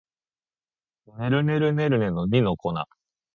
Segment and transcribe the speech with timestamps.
[1.19, 2.73] ねるねるねるねの二の粉